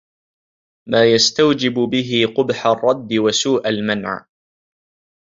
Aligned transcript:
مَا 0.89 1.05
يَسْتَوْجِبُ 1.11 1.73
بِهِ 1.73 2.33
قُبْحَ 2.37 2.67
الرَّدِّ 2.67 3.13
وَسُوءَ 3.13 3.69
الْمَنْعِ 3.69 4.25